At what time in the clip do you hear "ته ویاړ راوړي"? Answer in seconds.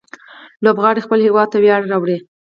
1.51-2.17